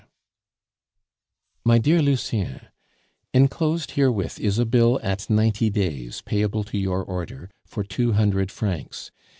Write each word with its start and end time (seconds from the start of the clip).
_"MY 1.63 1.77
DEAR 1.77 2.01
LUCIEN, 2.01 2.61
Enclosed 3.35 3.91
herewith 3.91 4.39
is 4.39 4.57
a 4.57 4.65
bill 4.65 4.99
at 5.03 5.29
ninety 5.29 5.69
days, 5.69 6.21
payable 6.23 6.63
to 6.63 6.77
your 6.79 7.03
order, 7.03 7.51
for 7.67 7.83
two 7.83 8.13
hundred 8.13 8.49
francs. 8.49 9.11